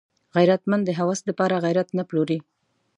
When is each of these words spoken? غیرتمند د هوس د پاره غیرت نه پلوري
غیرتمند 0.35 0.83
د 0.85 0.89
هوس 0.99 1.19
د 1.25 1.29
پاره 1.39 1.57
غیرت 1.65 1.89
نه 1.97 2.03
پلوري 2.09 2.39